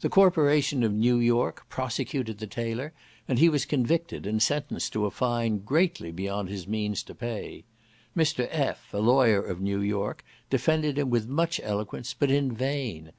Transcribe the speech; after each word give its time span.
The 0.00 0.08
corporation 0.08 0.82
of 0.82 0.94
New 0.94 1.18
York 1.18 1.66
prosecuted 1.68 2.38
the 2.38 2.46
tailor, 2.46 2.94
and 3.28 3.38
he 3.38 3.50
was 3.50 3.66
convicted, 3.66 4.26
and 4.26 4.42
sentenced 4.42 4.94
to 4.94 5.04
a 5.04 5.10
fine 5.10 5.58
greatly 5.58 6.10
beyond 6.10 6.48
his 6.48 6.66
means 6.66 7.02
to 7.02 7.14
pay. 7.14 7.64
Mr. 8.16 8.48
F., 8.50 8.88
a 8.94 8.98
lawyer 8.98 9.42
of 9.42 9.60
New 9.60 9.82
York, 9.82 10.24
defended 10.48 10.96
him 10.96 11.10
with 11.10 11.28
much 11.28 11.60
eloquence, 11.62 12.14
but 12.14 12.30
in 12.30 12.50
vain. 12.50 13.12